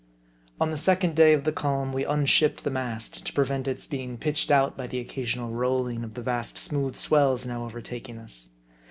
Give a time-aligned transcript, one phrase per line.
[0.59, 4.17] On the second day of the calm, we unshipped the mast, to prevent its being
[4.17, 8.49] pitched out by the occasional rolling of the vast smooth swells now overtaking us.